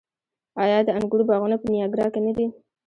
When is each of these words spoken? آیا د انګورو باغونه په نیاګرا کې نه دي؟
آیا 0.63 0.77
د 0.83 0.89
انګورو 0.97 1.27
باغونه 1.29 1.55
په 1.59 1.65
نیاګرا 1.73 2.05
کې 2.13 2.19
نه 2.25 2.31
دي؟ 2.37 2.47